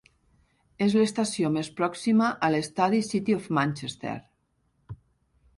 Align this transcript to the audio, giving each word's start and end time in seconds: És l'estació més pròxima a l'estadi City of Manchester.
És 0.85 0.95
l'estació 0.99 1.51
més 1.57 1.69
pròxima 1.81 2.31
a 2.47 2.51
l'estadi 2.55 3.05
City 3.11 3.39
of 3.39 3.53
Manchester. 3.59 4.19